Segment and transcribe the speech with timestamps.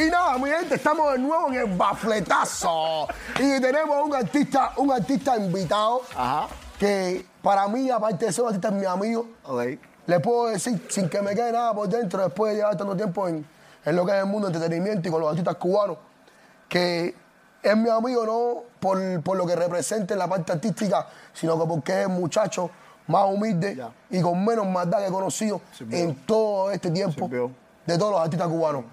[0.00, 3.08] Y nada, mi gente, estamos de nuevo en el bafletazo.
[3.38, 6.48] y tenemos un artista, un artista invitado Ajá.
[6.78, 9.26] que para mí, aparte de ser un artista, es mi amigo.
[9.44, 9.62] Ok.
[10.06, 13.26] Le puedo decir, sin que me quede nada por dentro, después de llevar tanto tiempo
[13.28, 13.44] en,
[13.84, 15.98] en lo que es el mundo del entretenimiento y con los artistas cubanos,
[16.68, 17.14] que
[17.62, 21.66] es mi amigo no por, por lo que representa en la parte artística, sino que
[21.66, 22.70] porque es el muchacho
[23.08, 23.90] más humilde Ya.
[24.10, 25.98] y con menos maldad que he conocido Sirvió.
[25.98, 27.50] en todo este tiempo Sirvió.
[27.84, 28.84] de todos los artistas cubanos.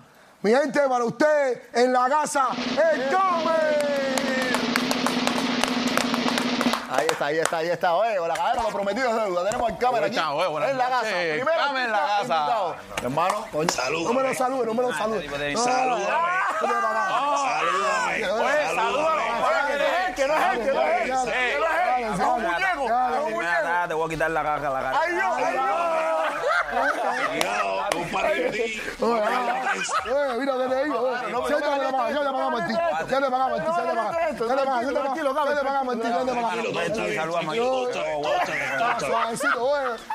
[0.45, 3.51] Mi gente, para ustedes en la casa, el Come.
[6.91, 7.95] Ahí está, ahí está, ahí está.
[7.95, 9.43] Oye, con la cadera lo prometido es deuda.
[9.43, 10.19] Tenemos el cámara aquí.
[10.19, 11.09] oye, buenas en la casa.
[11.09, 12.75] Primero Cámara en la casa.
[13.01, 13.69] Hermano, coño.
[14.03, 15.27] No me lo salude, no me lo salude.
[15.27, 16.05] No, Salúdame.
[16.61, 17.37] no, no, no, no, no.
[17.37, 18.31] Salúdame.
[18.31, 19.23] Oye, Salúdame.
[19.41, 22.03] Oye, que no es él, que no es él, que no es él.
[22.03, 23.87] Es un muñeco.
[23.87, 24.94] Te voy a quitar la caja, la cara.
[30.39, 30.91] Mira, desde ahí.
[31.47, 32.77] Siéntame la mano, siéntame la mano, Martín.
[33.07, 33.73] Siéntame la mano, Martín.
[33.73, 34.17] Siéntame la mano.
[34.35, 36.03] Siéntame la mano, siéntame la mano, Martín.
[36.03, 36.61] Siéntame la mano.
[36.73, 37.05] Martín.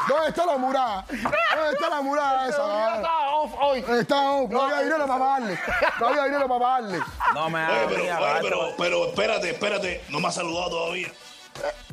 [0.08, 1.04] ¿Dónde está la murada?
[1.08, 2.96] ¿Dónde está la murada esa?
[2.96, 3.84] Está off hoy.
[3.98, 4.50] Está off.
[4.50, 5.58] No había dinero para pagarle.
[5.98, 7.00] No había dinero para pagarle.
[7.34, 8.40] No me hagas.
[8.42, 10.04] Pero, pero espérate, espérate.
[10.08, 11.08] No me has saludado todavía.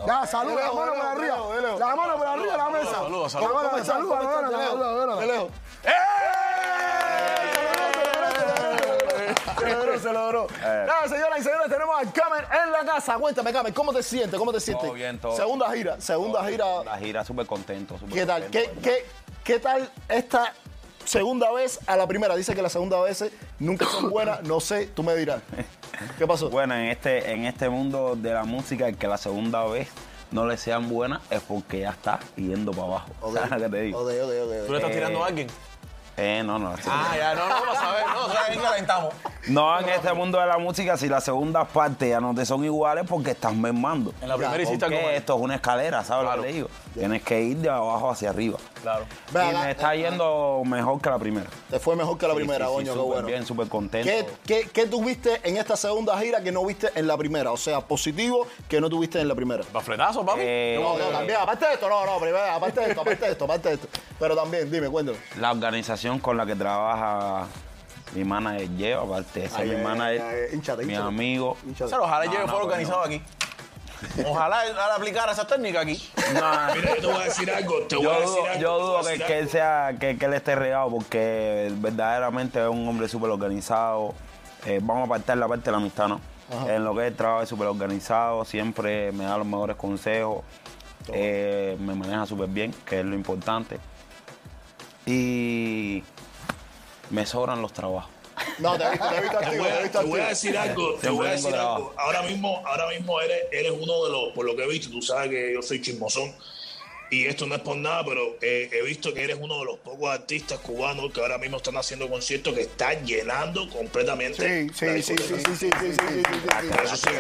[0.06, 1.38] Ya, saluda, la mano por arriba.
[1.80, 2.92] La mano por arriba de la mesa.
[2.92, 3.50] Saluda, saluda.
[3.50, 5.48] La mano, saluda, saluda.
[9.58, 10.48] Se logró, se logró.
[10.62, 13.16] Nada, señoras y señores, tenemos al Camen en la casa.
[13.18, 14.38] Cuéntame, Camen, ¿cómo te sientes?
[14.40, 14.94] ¿Cómo te sientes?
[14.94, 16.84] bien, todo Segunda gira, segunda gira.
[16.84, 17.98] La gira súper contento.
[17.98, 18.44] súper ¿Qué tal?
[18.44, 19.06] contento, ¿Qué, qué,
[19.44, 20.54] ¿Qué tal esta
[21.06, 22.36] segunda vez a la primera?
[22.36, 24.44] Dice que las segunda veces nunca son buenas.
[24.44, 25.42] No sé, tú me dirás.
[26.18, 26.50] ¿Qué pasó?
[26.50, 29.88] Bueno, en este, en este mundo de la música, el que la segunda vez
[30.32, 33.10] no le sean buenas es porque ya está yendo para abajo.
[33.34, 34.00] ¿Sabes lo que te digo?
[34.00, 34.66] Ok, ok, ok, ok.
[34.68, 35.48] ¿Tú le estás tirando a alguien?
[36.20, 36.74] Eh, no, no.
[36.88, 38.04] Ah, ya, no, no, para saber.
[38.12, 39.14] No, o sea, aquí calentamos.
[39.50, 42.66] No, en este mundo de la música, si las segundas partes ya no te son
[42.66, 44.14] iguales, porque estás mermando.
[44.22, 46.38] En la primera hiciste algo esto es una escalera, ¿sabes Claro.
[46.38, 46.70] lo que te digo?
[46.96, 48.58] Tienes que ir de abajo hacia arriba.
[48.82, 49.06] Claro.
[49.32, 51.48] Y me está yendo mejor que la primera.
[51.70, 53.28] Te fue mejor que la Sí, primera, sí, sí, coño, qué súper bueno.
[53.28, 54.10] bien, súper contento.
[54.10, 57.52] ¿Qué, qué, qué tuviste en esta segunda gira que no viste en la primera?
[57.52, 59.64] O sea, positivo que no tuviste en la primera.
[59.72, 60.40] ¿Bafletazo, papi?
[60.44, 63.32] Eh, No, no, también, aparte de esto, no, no, primero, aparte de esto, aparte de
[63.32, 63.88] esto, aparte de esto.
[64.20, 65.18] Pero también, dime, cuéntame.
[65.40, 67.48] La organización con la que trabaja
[68.14, 71.08] mi manager lleva, aparte Ay, mi ay, manager, ay, hinchate, mi hinchate.
[71.08, 71.58] amigo.
[71.66, 71.96] Hinchate.
[71.96, 73.22] Ojalá No, lleve no, fuera organizado aquí.
[74.26, 76.10] Ojalá él, aplicara esa técnica aquí.
[76.34, 77.80] No, Mira, yo te voy a decir algo.
[77.88, 78.62] Te voy a decir dudo, algo.
[78.62, 83.08] yo dudo que, él sea, que, que él esté regado porque verdaderamente es un hombre
[83.08, 84.14] súper organizado.
[84.66, 86.22] Eh, vamos a apartar la parte de la amistad, ¿no?
[86.68, 90.46] En lo que es el trabajo es súper organizado, siempre me da los mejores consejos,
[91.12, 93.80] eh, me maneja súper bien, que es lo importante.
[95.08, 96.04] Y
[97.10, 98.12] me sobran los trabajos.
[98.60, 100.20] No, te he visto, te he visto Te voy, te he a, visto te voy
[100.20, 100.30] a activo.
[100.30, 101.94] decir algo, te voy a decir de algo.
[101.98, 105.02] Ahora mismo, ahora mismo eres, eres uno de los, por lo que he visto, tú
[105.02, 106.36] sabes que yo soy chismosón.
[107.10, 109.78] Y esto no es por nada, pero eh, he visto que eres uno de los
[109.78, 114.68] pocos artistas cubanos que ahora mismo están haciendo conciertos que están llenando completamente.
[114.74, 116.24] Sí, sí, sí, sí, sí, sí, sí, sí.
[116.68, 117.12] Gracias a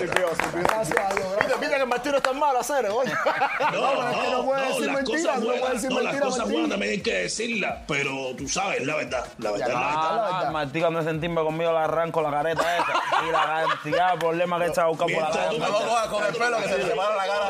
[1.15, 1.35] Dios.
[1.39, 3.11] Viste, viste que el Martino está mal hacer, oye.
[3.71, 6.51] No, No, no puede decir mentiras, no puede no, las cosas Martín.
[6.53, 9.81] buenas también hay que decirlas, pero tú sabes, la verdad, la verdad, la verdad.
[9.81, 10.51] la Ah, verdad.
[10.51, 12.93] Martí cuando se entimba conmigo le arranco la careta esa
[13.27, 16.25] y la cantidad de problemas que he echado por la tú No lo cojas con
[16.25, 17.47] el pelo que se la cara.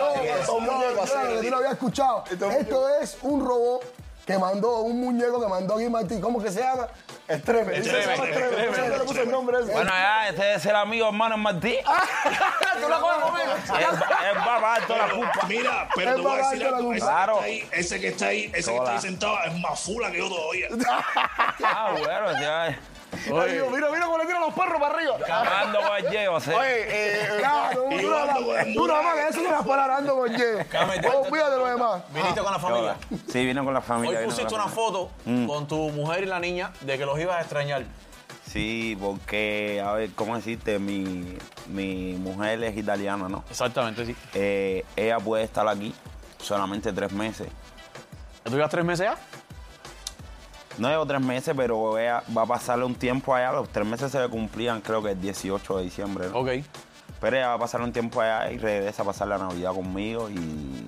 [2.31, 3.83] Esto es un robot
[4.25, 6.19] que mandó, un muñeco que mandó aquí Martín.
[6.19, 6.87] ¿Cómo que se llama?
[7.29, 7.77] Extreme.
[7.77, 8.33] Extreme, Extreme.
[8.65, 9.71] extreme, Yo le puse el nombre ese.
[9.71, 11.77] Bueno, ya, ese es el amigo hermano Martí.
[12.81, 13.53] Tú la coges conmigo.
[13.79, 13.85] Él
[14.37, 15.45] va- a pagar toda la culpa.
[15.47, 16.91] Mira, pero te voy a decir algo.
[16.91, 17.39] Claro.
[17.39, 20.11] que está ahí, ese que está ahí, ese que está ahí sentado es más fula
[20.11, 20.67] que yo todavía.
[21.63, 22.77] Ah, bueno, ya.
[23.13, 25.17] Ay, Dios, Mira, mira cómo le tiran los perros para arriba.
[25.63, 26.51] Ando con Diego, sí.
[26.51, 27.83] Oye, eh, Claro,
[28.73, 30.53] tú nada más- que eso no las paras ando con Ye.
[30.55, 32.03] Olvídate de lo demás.
[32.13, 32.95] Viniste con la familia.
[33.31, 34.19] Sí, vine con la Hoy familia.
[34.19, 34.85] con pusiste una familia.
[34.85, 35.11] foto
[35.47, 37.83] con tu mujer y la niña de que los ibas a extrañar.
[38.51, 40.79] Sí, porque, a ver, ¿cómo decirte?
[40.79, 41.37] Mi,
[41.67, 43.43] mi mujer es italiana, ¿no?
[43.49, 44.15] Exactamente, sí.
[44.33, 45.93] Eh, ella puede estar aquí
[46.41, 47.49] solamente tres meses.
[48.43, 49.17] ¿Tú ibas tres meses ya?
[50.77, 53.51] No llevo tres meses, pero va a pasarle un tiempo allá.
[53.51, 56.29] Los tres meses se le cumplían, creo que el 18 de diciembre.
[56.29, 56.39] ¿no?
[56.39, 56.49] Ok.
[57.19, 60.29] Pero ella va a pasar un tiempo allá y regresa a pasar la Navidad conmigo
[60.29, 60.85] y...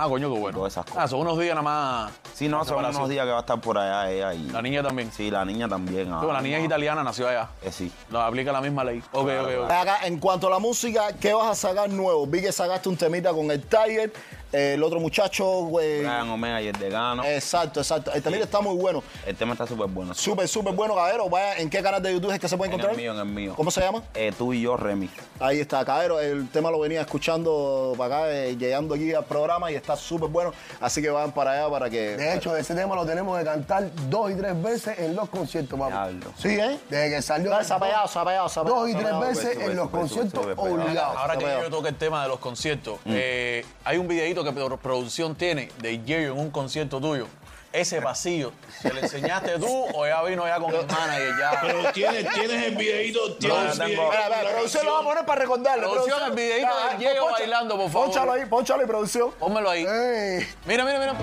[0.00, 0.58] Ah, coño, qué bueno.
[0.58, 1.02] Todas esas cosas.
[1.04, 2.12] Ah, son unos días nada más.
[2.32, 2.96] Sí, no, son separación.
[3.02, 4.48] unos días que va a estar por allá ella y...
[4.50, 5.10] La niña también.
[5.10, 6.12] Sí, la niña también.
[6.12, 7.48] ah, Bueno, la niña es italiana, nació allá.
[7.62, 7.92] eh, sí.
[8.10, 9.02] No, aplica la misma ley.
[9.12, 9.70] Ok, ok, ok.
[9.70, 12.26] Acá, en cuanto a la música, ¿qué vas a sacar nuevo?
[12.28, 14.12] Vi que sacaste un temita con el Tiger.
[14.52, 15.98] El otro muchacho, güey.
[15.98, 17.24] Brian Omega y el de Gano.
[17.24, 18.12] Exacto, exacto.
[18.12, 19.02] El también está muy bueno.
[19.26, 20.14] El tema está súper bueno.
[20.14, 21.28] Súper, súper bueno, caballero.
[21.28, 22.96] Vaya, ¿en qué canal de YouTube es que se puede En el encontrar?
[23.00, 23.54] mío, en el mío.
[23.56, 24.02] ¿Cómo se llama?
[24.14, 25.12] Eh, tú y yo, Remix.
[25.40, 26.20] Ahí está, caballero.
[26.20, 30.28] El tema lo venía escuchando para acá, eh, llegando aquí al programa y está súper
[30.28, 30.52] bueno.
[30.80, 32.16] Así que van para allá para que.
[32.16, 35.78] De hecho, ese tema lo tenemos que cantar dos y tres veces en los conciertos,
[35.78, 36.08] papá.
[36.38, 36.78] Sí, ¿eh?
[36.88, 37.50] Desde que salió.
[37.50, 38.80] Dale, zapallado, zapallado, zapallado.
[38.80, 41.16] Dos y tres veces sube, en los sube, conciertos obligados.
[41.16, 43.12] Ahora que yo toque el tema de los conciertos, Mm.
[43.14, 47.26] eh, hay un videito que pro- producción tiene de Jerry en un concierto tuyo.
[47.70, 51.58] Ese pasillo, ¿se le enseñaste tú o ya vino ya con el manager ya?
[51.60, 54.10] Pero tienes, tienes el videito, tienes yo el videito.
[54.10, 55.82] De producción lo va a poner para recordarle.
[55.86, 58.06] Producción, el videito del Diego poncha- bailando, por favor.
[58.06, 59.30] Pónchalo ahí, pónchalo ahí, producción.
[59.38, 59.84] Pónmelo ahí.
[59.86, 61.14] Ey, Mira, mira, mira,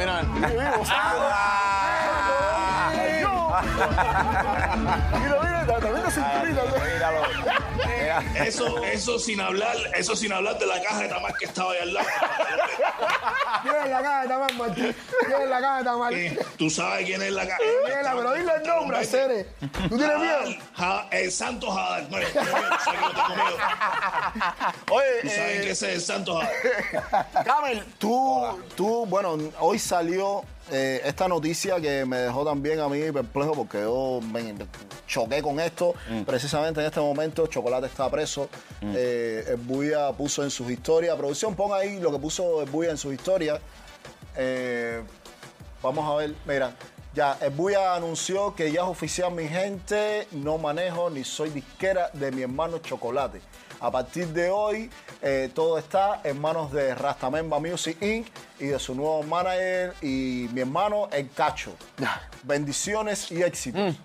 [3.64, 5.10] mira.
[5.20, 6.62] Mira, mira, también cinturita.
[7.86, 8.46] Mira.
[8.46, 11.80] Eso, eso sin hablar, eso sin hablar de la caja de tamal que estaba ahí
[11.82, 12.08] al lado.
[13.64, 14.96] Tiene la cara de Tamal, Martín.
[15.28, 16.14] Tiene la cara de Tamal.
[16.14, 17.58] Eh, Tú sabes quién es la caja.
[17.60, 19.48] Tiene, pero dile el nombre, Cere.
[19.90, 20.40] ¿Tú tienes miedo?
[20.76, 22.04] Ja- el Santo Hadar.
[22.10, 22.26] No, no.
[24.92, 27.28] Oye, Tú sabes eh, que ese es el Santo Hadar.
[27.44, 33.00] Camel, tú, tú, bueno, hoy salió eh, esta noticia que me dejó también a mí
[33.12, 34.56] perplejo porque yo me
[35.08, 35.94] choqué con esto.
[36.26, 38.50] Precisamente en este momento, Chocolate está preso.
[38.82, 41.16] Eh, el Buya puso en sus historias.
[41.16, 43.60] Producción, pon ahí lo que puso el Buya en sus historias.
[44.38, 45.02] Eh,
[45.82, 46.76] vamos a ver, mira.
[47.16, 52.10] Ya, el Buya anunció que ya es oficial, mi gente, no manejo ni soy disquera
[52.12, 53.40] de mi hermano Chocolate.
[53.80, 54.90] A partir de hoy,
[55.22, 58.28] eh, todo está en manos de Rastamemba Music Inc.
[58.60, 61.72] y de su nuevo manager y mi hermano, El Cacho.
[62.44, 63.96] Bendiciones y éxitos.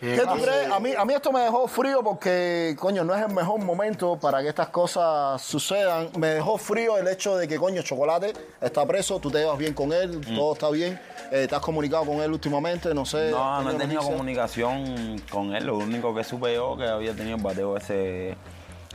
[0.00, 0.70] ¿Qué tú crees?
[0.70, 4.18] A mí, a mí esto me dejó frío porque, coño, no es el mejor momento
[4.18, 6.08] para que estas cosas sucedan.
[6.16, 9.74] Me dejó frío el hecho de que, coño, Chocolate está preso, tú te llevas bien
[9.74, 10.98] con él, todo está bien.
[11.30, 12.94] Eh, ¿Te has comunicado con él últimamente?
[12.94, 13.30] No sé.
[13.30, 15.66] No, ¿has no he tenido comunicación con él.
[15.66, 18.36] Lo único que supe yo que había tenido el bateo ese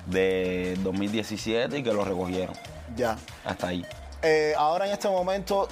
[0.07, 2.55] de 2017 y que lo recogieron.
[2.95, 3.15] Ya.
[3.43, 3.85] Hasta ahí.
[4.21, 5.67] Eh, ahora en este momento,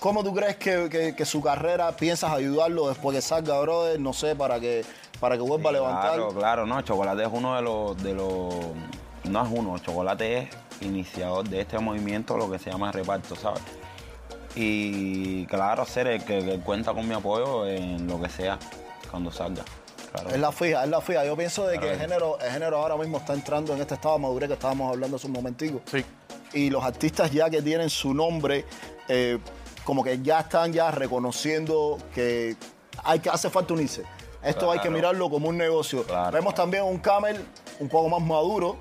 [0.00, 4.00] ¿cómo tú crees que, que- que su carrera piensas ayudarlo después que salga, brother?
[4.00, 4.84] No sé, para que,
[5.20, 6.14] para que vuelva a levantar.
[6.14, 6.80] Claro, claro, no.
[6.82, 8.54] Chocolate es uno de los, de los.
[9.24, 10.48] No es uno, Chocolate es
[10.80, 13.60] iniciador de este movimiento, lo que se llama reparto, ¿sabes?
[14.56, 18.58] Y claro, ser el que, que cuenta con mi apoyo en lo que sea,
[19.10, 19.62] cuando salga.
[20.12, 20.30] Claro.
[20.30, 21.24] Es la fija, es la fija.
[21.24, 24.16] Yo pienso de que el género, el género ahora mismo está entrando en este estado
[24.16, 25.80] de madurez que estábamos hablando hace un momentico.
[25.88, 26.04] Sí.
[26.52, 28.64] Y los artistas ya que tienen su nombre,
[29.06, 29.38] eh,
[29.90, 32.54] como que ya están ya reconociendo que
[33.02, 34.04] hay que hace falta unirse.
[34.40, 36.04] Esto hay que mirarlo como un negocio.
[36.04, 36.30] Claro.
[36.30, 37.44] Vemos también un Camel
[37.80, 38.76] un poco más maduro.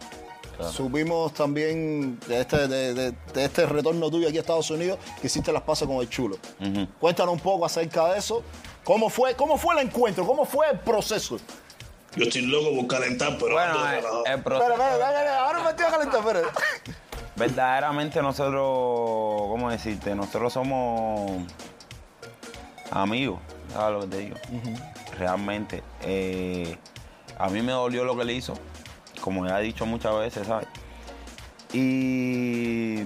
[0.56, 0.72] Claro.
[0.72, 5.26] Supimos también de este, de, de- de este retorno tuyo aquí a Estados Unidos que
[5.26, 6.38] hiciste las pases con el chulo.
[7.00, 8.44] Cuéntanos un poco acerca de eso.
[8.84, 10.28] ¿Cómo fue, ¿Cómo fue el encuentro?
[10.28, 11.38] ¿Cómo fue el proceso?
[12.16, 14.26] Yo estoy loco por calentar, pero Bueno, eh, relajado.
[14.28, 14.72] el proceso.
[14.72, 16.48] Espera, espera, espera, espera, ahora me estoy a calentar, espera.
[17.40, 18.62] Verdaderamente nosotros,
[19.50, 20.14] ¿cómo decirte?
[20.14, 21.42] Nosotros somos
[22.92, 23.40] amigos,
[23.74, 24.36] ¿sabes lo que te digo?
[25.18, 25.82] Realmente.
[26.02, 26.78] eh,
[27.38, 28.54] a mí me dolió lo que le hizo,
[29.22, 30.68] como ya he dicho muchas veces, ¿sabes?
[31.72, 32.98] Y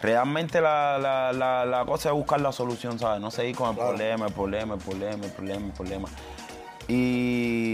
[0.00, 3.20] realmente la, la- la- la cosa es buscar la solución, ¿sabes?
[3.20, 6.08] No seguir con el problema, el problema, el problema, el problema, el problema.
[6.86, 7.73] Y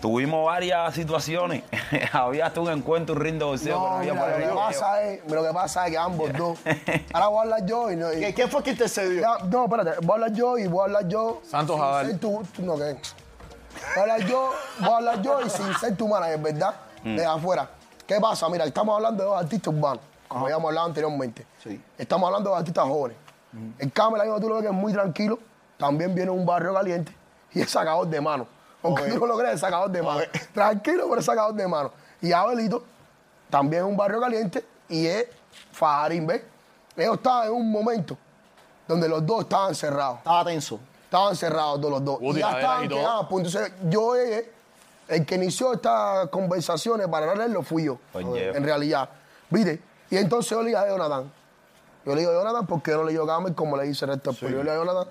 [0.00, 1.62] tuvimos varias situaciones.
[2.12, 5.30] Había hasta un encuentro, un ring de boxeo, No, pero mira, lo que pasa es,
[5.30, 6.58] lo que pasa es que ambos dos.
[7.12, 8.12] Ahora voy a hablar yo y no.
[8.12, 9.20] y- ¿Qué- ¿Quién fue quien te cedió?
[9.20, 11.40] Ya, no, espérate, voy a hablar yo y voy a hablar yo.
[11.48, 11.80] Santos
[12.20, 12.94] tu- tu- no, ¿qué?
[12.94, 16.74] Voy a hablar yo, voy a hablar yo y sin ser tu manager, ¿verdad?
[17.02, 17.16] Mm.
[17.16, 17.68] De afuera.
[18.06, 18.48] ¿Qué pasa?
[18.48, 21.46] Mira, estamos hablando de dos artistas urbanos, como habíamos hablado anteriormente.
[21.62, 21.80] Sí.
[21.98, 23.18] Estamos hablando de artistas jóvenes.
[23.78, 25.38] El Camel, ahí tú lo ves que es muy tranquilo,
[25.78, 27.10] también viene un barrio caliente
[27.52, 28.46] y es sacador de mano.
[28.86, 30.20] Aunque tú no lo creas, es sacador de mano.
[30.54, 31.92] Tranquilo, pero es sacador de mano.
[32.20, 32.84] Y Abelito
[33.50, 35.26] también es un barrio caliente y es
[35.72, 36.42] fajarín, ¿ves?
[36.96, 38.16] Ellos estaban en un momento
[38.88, 40.18] donde los dos estaban cerrados.
[40.18, 40.80] Estaba tenso.
[41.04, 42.18] Estaban cerrados todos los dos.
[42.20, 43.26] Y ya estaban y quedados.
[43.28, 44.50] Pues entonces, yo, eh,
[45.08, 47.98] el que inició estas conversaciones para hablarlo fui yo.
[48.14, 48.48] Oye.
[48.56, 49.08] En realidad.
[49.50, 49.80] ¿Viste?
[50.10, 51.30] Y entonces yo le dije a Jonathan.
[52.04, 54.04] Yo le digo a Jonathan porque yo no le digo a Camel como le dice
[54.04, 54.32] el resto.
[54.32, 55.08] Yo le digo a Jonathan,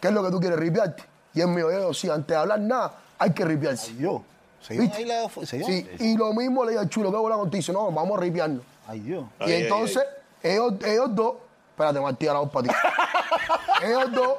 [0.00, 1.04] ¿qué es lo que tú quieres ripiarte?
[1.38, 3.90] Y él me dijo, yo, sí, antes de hablar nada, hay que ripiarse.
[3.90, 4.22] Ay, Dios.
[4.60, 4.96] ¿Se ¿Viste?
[4.98, 7.58] ahí la ¿Se Sí, y lo mismo le digo al chulo, ¿qué bola contigo?
[7.58, 8.62] Dice, no, vamos a ripiarnos.
[8.88, 9.24] Ay, Dios.
[9.40, 10.02] Y Ay, ay, entonces,
[10.42, 11.34] Ellos, ellos dos,
[11.70, 12.74] espérate, Martí, ahora para ti.
[13.86, 14.32] ellos dos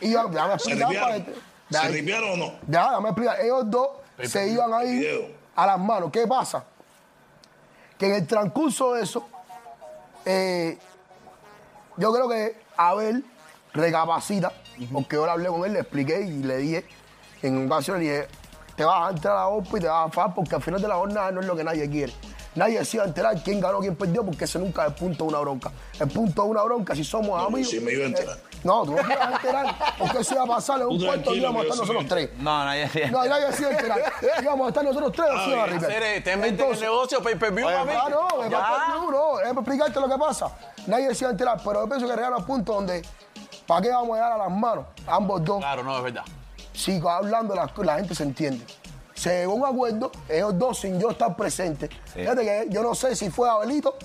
[0.00, 1.24] iban, déjame ¿Se explicar para ripiaron?
[1.68, 2.52] que- ¿Se ripiaron o no?
[2.68, 3.40] ya, déjame explicar.
[3.40, 3.88] Ellos dos
[4.22, 5.26] se iban ahí Video.
[5.56, 6.10] a las manos.
[6.10, 6.64] ¿Qué pasa?
[7.98, 9.26] Que en el transcurso de eso,
[10.24, 10.78] eh,
[11.98, 13.24] yo creo que Abel
[13.74, 14.52] recapacita,
[14.92, 16.84] porque yo le hablé con él, le expliqué y le dije,
[17.42, 18.28] en ocasiones le dije,
[18.76, 20.80] te vas a entrar a la OPA y te vas a fajar porque al final
[20.82, 22.12] de la jornada no es lo que nadie quiere.
[22.54, 25.24] Nadie se iba a enterar quién ganó, quién perdió, porque ese nunca es el punto
[25.24, 25.70] de una bronca.
[26.00, 27.68] El punto de una bronca, si somos No, amigos.
[27.70, 28.34] sí me iba a enterar.
[28.38, 30.96] eh, no, tú no te ibas a enterar, porque eso iba a pasar en un
[30.98, 32.30] cuarto tranquilo, íbamos a estar nosotros tres.
[32.38, 34.12] No, nadie se No, nadie se iba a enterar.
[34.42, 35.66] Íbamos a estar nosotros tres, se iba a
[36.22, 37.92] te el Entonces, negocio pay per view, mami.
[37.92, 38.58] Ah, no, me Ya.
[38.58, 40.56] falta el no, es para explicarte lo que pasa.
[40.86, 43.02] Nadie se iba a enterar, pero yo pienso que llegar al punto donde,
[43.66, 44.84] ¿para qué vamos a llegar a las manos?
[45.06, 45.58] Ambos dos.
[45.58, 46.22] Claro, no, es verdad.
[46.72, 48.64] Si hablando, la, la gente se entiende.
[49.14, 51.88] Se llegó a un acuerdo, ellos dos sin yo estar presente.
[52.12, 53.96] Fíjate que yo no sé si fue Abelito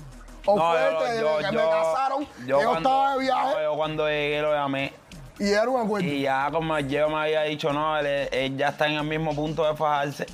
[0.46, 3.54] o No, fue yo- este yo- que me yo- casaron, yo yo estaba de viaje
[3.56, 4.94] no, yo cuando llegué lo llamé
[5.38, 6.08] y era un acuerdo.
[6.08, 9.36] y ya como Diego me había dicho, no, él, él ya está en el mismo
[9.36, 10.26] punto de fajarse.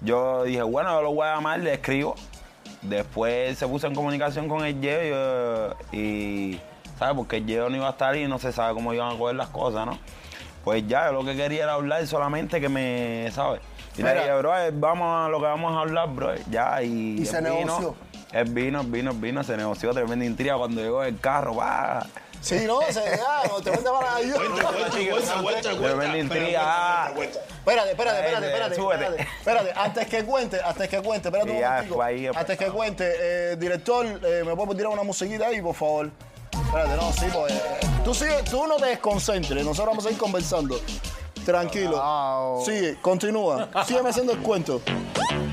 [0.00, 2.14] Yo dije, bueno, yo lo voy a llamar, le escribo.
[2.82, 6.60] Después se puso en comunicación con el Diego y, y,
[6.98, 7.16] ¿sabes?
[7.16, 9.48] Porque el no iba a estar y no se sabe cómo iban a coger las
[9.48, 9.98] cosas, ¿no?
[10.64, 13.60] Pues ya, yo lo que quería era hablar solamente que me, ¿sabes?
[13.96, 14.22] Y le Mira.
[14.22, 16.34] dije, bro, vamos a lo que vamos a hablar, bro.
[16.50, 17.20] Ya, y.
[17.20, 17.94] Y se vino, negoció.
[18.32, 22.06] Él vino, él vino, él vino, se negoció tremenda intriga cuando llegó el carro, va.
[22.40, 24.38] Sí, no, se ya, no, te vende para ayuda.
[24.38, 27.12] Vender Espera, intriga.
[27.14, 27.38] cuenta.
[27.40, 29.04] Espérate, espérate, espérate, espérate, súbete.
[29.04, 32.02] espérate, espérate, antes que cuente, antes que cuente, espérate un momentico.
[32.02, 36.10] ahí, Antes que cuente, eh, director, eh, ¿me puedo tirar una musiquita ahí, por favor?
[36.66, 40.18] Espérate, no, sí, pues, eh, tú, sigue, tú no te desconcentres, nosotros vamos a ir
[40.18, 40.80] conversando.
[41.44, 42.00] Tranquilo.
[42.00, 42.64] Wow.
[42.64, 43.68] Sigue, continúa.
[43.86, 44.80] Sígueme haciendo el cuento.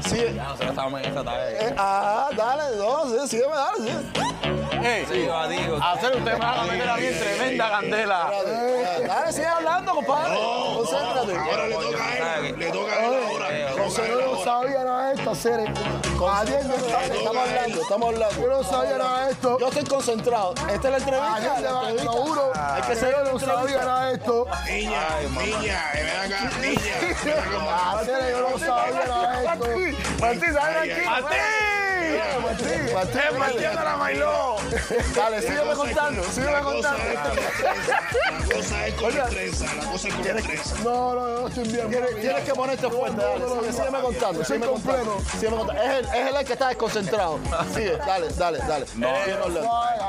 [0.08, 0.31] Sigue.
[0.31, 1.58] Nosotros estábamos en esa tarde.
[1.67, 4.88] Eh, ah, dale, no, sí, sígueme, dale, sigue.
[4.88, 5.77] Ey, Sí, digo.
[5.84, 8.31] hacer usted me van a meter a mí en tremenda candela.
[8.34, 10.39] Espérate, dale, sigue hablando, compadre.
[10.75, 11.36] Concéntrate.
[11.38, 12.55] Ahora le toca a él.
[12.58, 13.48] Le toca a él ahora.
[13.84, 15.65] José no sabía nada de esto, Cere.
[16.30, 18.42] Atiende, Estamos hablando, estamos hablando.
[18.42, 19.58] Yo no sabía nada de esto.
[19.60, 20.54] Yo estoy concentrado.
[20.54, 21.36] Esta es la entrevista.
[21.36, 22.75] Atiende, la.
[22.75, 24.48] Hay que seguir yo no sabía nada de esto.
[24.66, 25.08] Niña,
[25.44, 26.96] niña, ven acá, niña.
[27.01, 29.66] Ven acá, Cere, yo no sabía nada de esto.
[30.20, 30.90] Martín, ay.
[30.90, 31.71] tranquilo.
[32.18, 34.56] Martín, Martín, Martín, la bailó!
[35.15, 37.41] Dale, sígueme contando, sígueme La cosa contando.
[37.41, 37.72] es con
[38.32, 40.75] la cosa es con la trenza, la cosa es con la trenza.
[40.84, 41.89] No, no, no estoy bien.
[41.89, 43.72] Tienes, que ponerte fuerte, dale.
[43.74, 45.12] Sígueme contando, Soy sígueme contando.
[45.13, 45.32] completo.
[45.38, 45.82] Sígueme contando.
[45.82, 47.39] Es él, el que está desconcentrado.
[47.74, 48.86] Sigue, dale, dale, dale.
[48.88, 49.70] Sigue hablando.
[49.82, 50.00] Ay,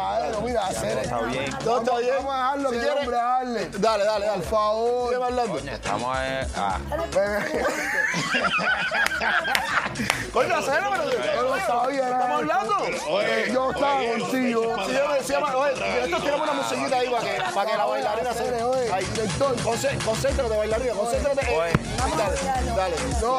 [0.42, 1.02] mira, Cere.
[1.02, 1.50] Está bien.
[1.64, 2.14] No, está bien.
[2.16, 3.16] Vamos a dejarlo Si que hombre.
[3.16, 4.26] Dale, dale, dale.
[4.26, 5.14] Por favor.
[5.22, 5.58] Hablando.
[5.58, 6.78] Estamos eh, ah,
[10.32, 10.88] Coño, pero.
[11.34, 12.04] Yo no sabía.
[12.04, 12.74] Estamos hablando.
[13.10, 14.62] Oye, Yo estaba contigo.
[14.86, 15.54] Sígueme, sígueme.
[15.54, 18.42] Oye, director, tirame una musiquita ahí para que, para que la bailarina se.
[18.92, 19.04] Ahí.
[19.04, 19.56] director.
[19.62, 21.52] Concé- Concéntrate, bailarina, concéntrate.
[21.52, 21.72] Eh, Oye.
[22.16, 22.36] Dale,
[22.76, 22.96] dale.
[23.20, 23.32] No.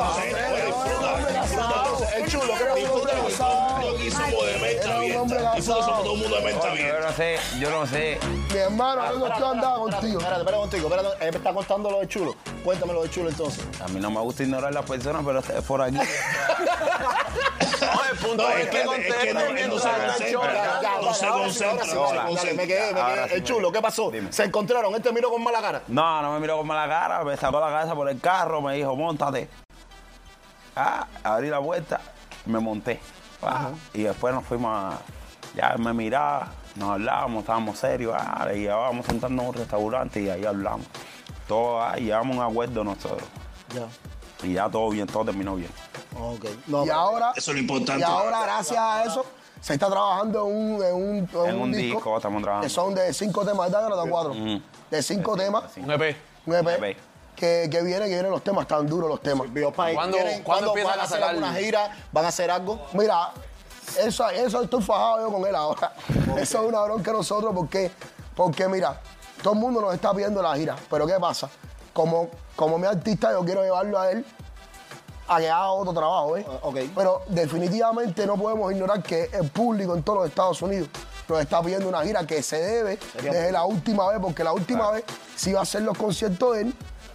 [2.15, 3.48] El chulo, todo el mundo de abierta.
[5.55, 6.36] Disfruta, todo el mundo
[6.94, 8.20] yo no sé, yo no sé.
[8.52, 10.20] mi hermano, yo no andaba contigo.
[10.20, 11.26] Espérate, espérate contigo, espérate.
[11.26, 12.36] Él me está contando lo de chulo.
[12.64, 13.66] Cuéntame lo de chulo entonces.
[13.82, 15.98] A mí no me gusta ignorar a las personas, pero este es por aquí.
[17.84, 21.02] No, el punto No, es es que es que no, él no se concentra.
[21.02, 23.24] No se concentra, me quedé, me quedé.
[23.26, 24.10] El me chulo, ¿qué pasó?
[24.10, 24.32] Dime.
[24.32, 25.82] Se encontraron, él te miró con mala cara.
[25.90, 28.76] No, no me miró con mala cara, me sacó la cabeza por el carro, me
[28.76, 29.50] dijo, montate.
[30.78, 32.00] Ah, abrí la puerta,
[32.46, 33.02] me monté.
[33.42, 34.98] Ah, y después nos fuimos a.
[35.55, 40.22] Ya él me miraba, nos hablábamos, estábamos serios, ah, le llevábamos sentando en un restaurante
[40.22, 40.86] y ahí hablamos.
[41.48, 43.24] Todo, ah, y llevamos un acuerdo nosotros.
[43.74, 43.88] Ya.
[44.48, 45.69] Y ya todo bien, todo terminó bien.
[46.19, 46.45] Ok.
[46.67, 48.01] No, Y ahora, Eso es lo importante.
[48.01, 49.25] y ahora, gracias a eso,
[49.62, 52.67] se está trabajando en un, en un, en En un disco estamos trabajando.
[52.67, 53.91] Que son de cinco temas, ¿verdad?
[53.93, 54.31] ¿O de cuatro?
[54.31, 54.62] Ujú.
[54.89, 55.63] De cinco temas.
[55.77, 56.15] Un EP.
[56.45, 56.67] Un EP.
[56.83, 56.98] EP.
[57.36, 59.48] Que, que viene, que vienen los temas, tan duros los temas.
[59.48, 61.29] ¿Cuándo- ¿Tienen- cuándo ¿Cuándo empiezan van a a hacer sacar?
[61.29, 61.98] alguna gira?
[62.12, 62.86] ¿Van a hacer algo?
[62.93, 63.31] Mira,
[64.00, 65.94] eso, eso estoy fajado yo con él ahora.
[66.38, 67.92] Eso es una bronca de nosotros porque,
[68.36, 69.00] porque mira,
[69.42, 70.75] todo el mundo nos está pidiendo la gira.
[70.90, 71.50] Pero ¿qué pasa?
[71.94, 74.25] Como, como mi artista, yo quiero llevarlo a él
[75.28, 76.46] a que haga otro trabajo, ¿eh?
[76.48, 76.78] Ah, ok.
[76.96, 80.90] Pero definitivamente no podemos ignorar que el público en todos los Estados Unidos
[81.28, 84.92] nos está pidiendo una gira que se debe desde la última vez, porque la última
[84.92, 85.04] vez
[85.36, 86.74] se iba a hacer los conciertos de él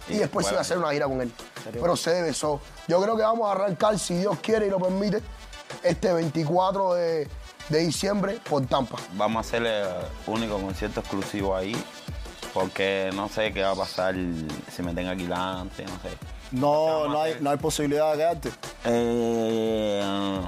[0.09, 1.31] y, Y después se iba a hacer una gira con él.
[1.71, 2.59] Pero se debe eso.
[2.87, 5.21] Yo creo que vamos a arrancar, si Dios quiere y lo permite,
[5.83, 7.27] este 24 de,
[7.69, 8.97] de diciembre por Tampa.
[9.13, 9.85] Vamos a hacer el
[10.27, 11.75] único concierto exclusivo ahí,
[12.53, 14.15] porque no sé qué va a pasar
[14.75, 16.17] si me tengo aquí delante, no sé.
[16.51, 18.49] No, no hay, no hay posibilidad de quedarte.
[18.85, 20.41] Eh,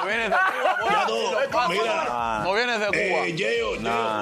[0.00, 0.36] No vienes de
[1.50, 1.68] Cuba.
[1.68, 3.26] Mira, No vienes de Cuba.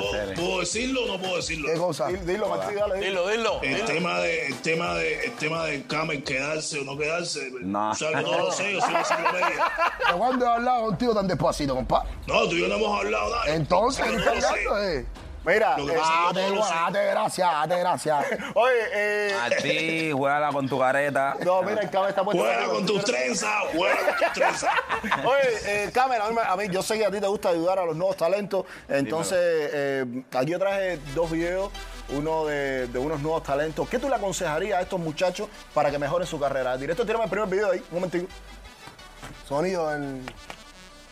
[0.01, 0.35] eh, serio.
[0.67, 1.69] Puedo decirlo o no puedo decirlo?
[1.73, 2.07] ¿Qué cosa?
[2.09, 3.01] Dilo, dilo, dale.
[3.01, 3.29] dilo.
[3.29, 3.63] Dilo.
[3.63, 3.87] El dilo.
[3.87, 7.51] tema de, el tema de, el tema de Camel quedarse o no quedarse.
[7.61, 7.91] No.
[7.91, 9.49] O sea, que no lo sé, yo soy enciclopedia.
[9.49, 12.09] ¿De cuándo he hablado contigo tan despacito, compadre?
[12.27, 13.55] No, tú y yo no hemos hablado nada.
[13.55, 15.07] Entonces, ¿qué estás hablando, eh?
[15.47, 16.75] Mira, Lo que eh, pasa es que yo Date, no lo sé.
[16.75, 18.27] date, gracias, date, gracias.
[18.55, 21.37] oye, eh, A ti, juégala con tu careta.
[21.45, 22.43] no, mira, el Camel está puesto.
[22.43, 24.71] Juega con tus trenzas, juega con tus trenzas.
[25.25, 27.51] Oye, eh, Camel, a mí, me- a mí- yo sé que a ti te gusta
[27.51, 28.65] ayudar a los nuevos talentos.
[28.89, 31.71] Entonces, eh, aquí yo traje dos videos,
[32.09, 33.89] uno de, de unos nuevos talentos.
[33.89, 36.77] ¿Qué tú le aconsejarías a estos muchachos para que mejoren su carrera?
[36.77, 38.27] Directo, tírame el primer video ahí, un momentico.
[39.49, 40.27] Sonido en.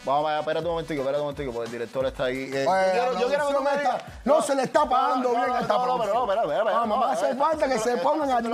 [0.05, 2.51] Vamos allá, espérate un momentico, espérate un momentico, porque el director está ahí.
[2.53, 3.95] Eh, Oye, yo quiero, yo quiero que tú me digas.
[3.97, 6.15] esta- no se le está pagando no, bien no, a esta no, no, pero producción.
[6.15, 8.51] no, espera, espera, espera, Vamos, no, hace están falta que se pongan al día.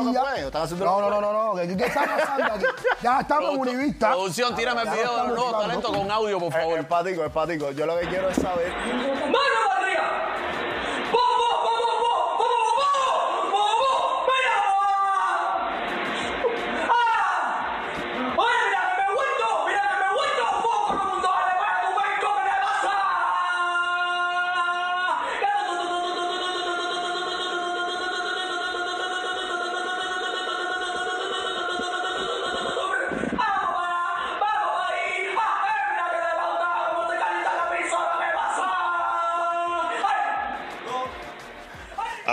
[0.79, 1.55] No, no, no, no, no.
[1.61, 2.65] ¿Qué, qué está pasando aquí?
[3.03, 4.09] Ya estamos en Univista.
[4.11, 6.85] Producción, tírame el video de los nuevos talentos con audio, por Es favor.
[6.87, 7.71] patico, es patico.
[7.73, 8.73] Yo lo que quiero es saber.
[8.73, 9.70] ¡Mano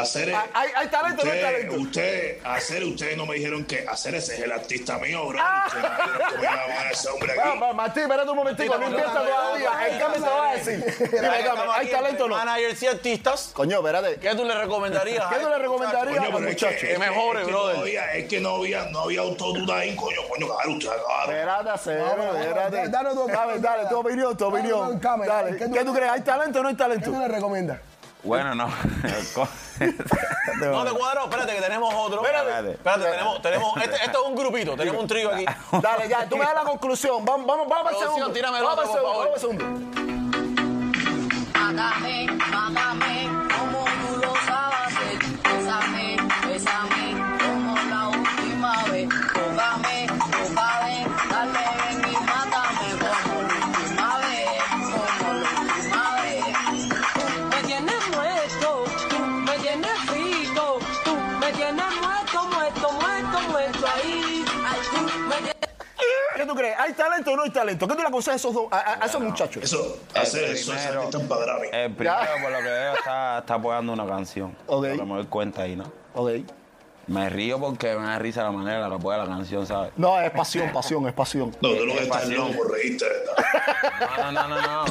[0.08, 1.82] Hacer ¿Hay, hay- hay talento o no hay Usted, talento?
[1.82, 5.40] usted, hacer, ustedes no me dijeron que hacer ese es el artista mío, bro.
[5.42, 5.68] Ah.
[5.74, 7.60] Me dijeron que me iba a ese hombre Va, aquí.
[7.60, 9.88] va, Martín, espérate un momentico, no empieza todavía.
[9.88, 11.10] El te va a decir.
[11.12, 11.28] Dime,
[11.74, 12.36] ¿hay talento o no?
[12.38, 13.52] Managers y artistas.
[13.54, 14.16] Coño, espérate.
[14.20, 15.26] ¿Qué tú le recomendarías?
[15.28, 16.84] ¿Qué tú le estos recomendarías Coño, pero muchachos?
[16.84, 17.76] es que- mejore, es que brother.
[17.76, 21.32] No había, es que no había, no había autotune ahí, coño, coño, claro, usted, claro.
[21.32, 22.90] Espérate, acero, No, no, no, espérate.
[22.90, 25.00] dale tu- Dale, dale, tu opinión, tu opinión.
[25.02, 25.58] Dale.
[25.58, 26.12] ¿qué tú- ¿Qué crees?
[26.12, 27.12] ¿Hay talento o no hay ¿Qué talento?
[27.12, 27.80] tú le recomiendas?
[28.24, 28.68] Bueno, no.
[30.60, 32.24] No te cuadro, espérate que tenemos otro.
[32.26, 32.72] Espérate.
[32.72, 35.46] Espérate, tenemos, tenemos, este, esto es un grupito, tenemos un trío aquí.
[35.82, 37.24] Dale, ya, tú me das la conclusión.
[37.24, 38.32] Vamos, vamos, vamos para el segundo.
[38.32, 39.04] tírame el otro, por favor.
[39.04, 39.66] vamos para el segundo.
[41.54, 43.07] Mágame, mágame,
[66.48, 66.76] tú crees?
[66.80, 67.88] ¿Hay talento o no hay talento?
[67.88, 69.64] ¿Qué tú le aconsejas a esos, dos- a, a- a esos muchachos?
[69.64, 70.74] Eso, hacer eso,
[71.28, 71.68] para Grammy.
[71.72, 74.52] El primero, por lo que veo, está, está apoyando una canción.
[74.68, 74.82] Ok.
[74.88, 75.92] Por lo que me doy cuenta ahí, ¿no?
[76.16, 76.32] Ok.
[77.08, 79.94] Me río porque me da risa la manera en la que apoya la canción, ¿sabes?
[79.96, 81.56] No, es pasión, pasión, es pasión.
[81.62, 82.48] No, tú lo que es estás pasión.
[82.50, 84.16] loco por reírte, ¿verdad?
[84.18, 84.86] No, no, no, no.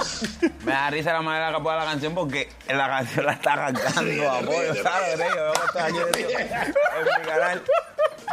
[0.64, 3.32] Me da risa la manera en la que apoya la canción porque la canción la
[3.32, 5.18] está arrancando Ríete, apoyo, ¿sabes?
[5.18, 7.62] Yo estoy aquí en mi canal.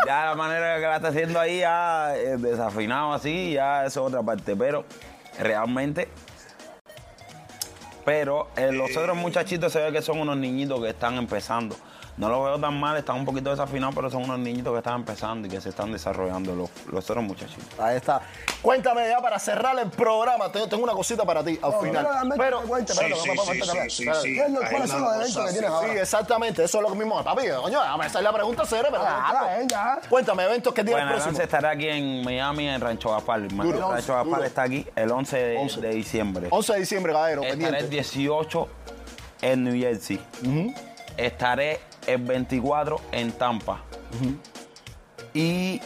[0.08, 4.08] Ya la manera que la está haciendo ahí, ya eh, desafinado así, ya eso es
[4.08, 4.56] otra parte.
[4.56, 4.86] Pero
[5.40, 6.08] realmente.
[8.06, 11.76] Pero eh, los otros muchachitos se ve que son unos niñitos que están empezando.
[12.16, 14.96] No los veo tan mal, están un poquito desafinados, pero son unos niñitos que están
[14.98, 17.80] empezando y que se están desarrollando los, los otros muchachitos.
[17.80, 18.22] Ahí está.
[18.62, 20.52] Cuéntame ya para cerrar el programa.
[20.52, 22.06] Tengo, tengo una cosita para ti al No, final.
[22.06, 23.90] realmente Pero, te cuente, Sí, sí, sí, sí, sí, espérate.
[23.90, 24.04] sí.
[24.06, 25.80] ¿Qué es lo- ¿Cuáles son los eventos que tienes así.
[25.84, 26.02] sí, ahora?
[26.02, 26.64] exactamente.
[26.64, 27.24] Eso es lo mismo.
[27.24, 28.92] Papi, coño, déjame hacer la pregunta seria.
[28.92, 30.00] Pero eh, ya.
[30.08, 31.34] Cuéntame, eventos que tienes Bueno, el próximos.
[31.40, 33.10] 11 estará aquí en Miami, en Rancho.
[33.10, 33.92] Duro.
[33.92, 34.44] Rancho Duro.
[34.44, 35.82] está aquí el 11 de, 11.
[35.82, 36.48] de diciembre.
[36.52, 37.96] 11 de diciembre, caballero, Estaré el pendiente.
[37.96, 38.68] 18
[39.42, 40.22] en New Jersey.
[41.18, 43.82] Estaré el 24 en Tampa.
[45.34, 45.82] Y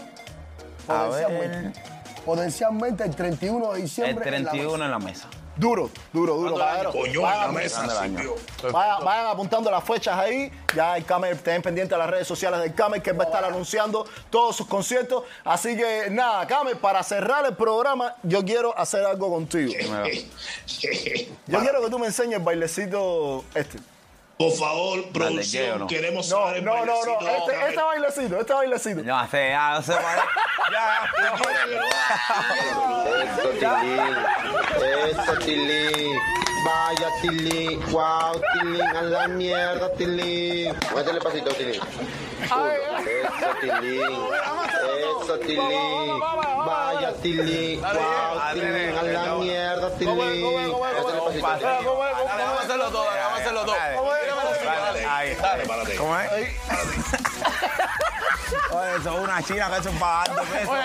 [0.88, 1.82] a ver, Potencialmente.
[2.26, 4.36] Potencialmente el 31 de el diciembre.
[4.36, 4.86] en la 31 mesa.
[4.86, 5.28] en la mesa.
[5.58, 6.56] Duro, duro, duro.
[6.92, 7.88] Coño, la mesa.
[8.72, 10.52] Vayan, vayan apuntando las fechas ahí.
[10.76, 13.28] Ya el Camer, estén pendientes de las redes sociales del Camer, que él va a
[13.28, 15.24] estar anunciando todos sus conciertos.
[15.44, 19.74] Así que nada, Camer, para cerrar el programa, yo quiero hacer algo contigo.
[21.48, 23.80] Yo quiero que tú me enseñes el bailecito este.
[24.38, 25.88] Por favor, ¿qué o producción, no?
[25.88, 27.28] queremos No, saber el no, no, no.
[27.28, 29.02] Este, este bailecito, este bailecito.
[29.04, 29.94] No sé, ya, no sé.
[33.24, 34.16] Eso, Tilín.
[35.10, 36.20] Eso, Tilín.
[36.66, 37.92] Vaya, Tilín.
[37.92, 38.82] Wow, Tilín.
[38.82, 40.76] A la mierda, Tilín.
[40.92, 41.82] Muéstrale pasito, Tilín.
[42.44, 42.56] Eso,
[43.60, 44.02] Tilín.
[45.24, 46.20] Eso, Tilín.
[46.20, 47.82] Vaya, Tilín.
[47.82, 48.98] Wow, Tilín.
[48.98, 50.70] A la mierda, Tilín.
[50.70, 51.42] Muéstrale pasito, Tilín.
[52.38, 53.76] Vamos a hacerlo todo, vamos a hacerlo todo.
[55.10, 55.36] Ahí.
[55.36, 55.96] Párate.
[55.96, 56.32] ¿Cómo es?
[58.72, 60.76] Oye, eso es una china que son pagando pesos.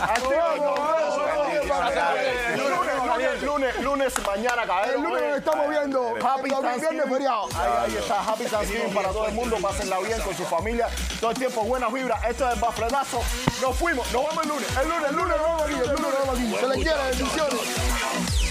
[0.00, 0.76] Activo,
[3.16, 4.62] lunes, lunes, lunes, mañana.
[4.84, 6.14] El lunes estamos viendo.
[6.16, 7.10] Happy El Thanksgiving.
[7.10, 7.48] feriado.
[7.54, 9.56] Ahí, ahí está, Happy Thanksgiving para todo el mundo.
[9.60, 10.88] Pásenla bien con su familia.
[11.20, 12.22] Todo el tiempo, buenas vibras.
[12.24, 13.22] Esto es el bafletazo.
[13.60, 14.10] Nos fuimos.
[14.12, 14.76] Nos vemos el lunes.
[14.76, 15.36] El lunes, el lunes.
[15.70, 16.56] El lunes vemos aquí.
[16.60, 18.49] Se les quiere, bendiciones.